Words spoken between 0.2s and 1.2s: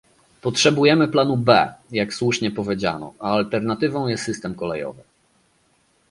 Potrzebujemy